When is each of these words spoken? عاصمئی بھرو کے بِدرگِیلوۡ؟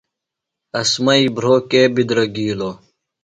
عاصمئی 0.77 1.25
بھرو 1.35 1.55
کے 1.69 1.81
بِدرگِیلوۡ؟ 1.93 2.75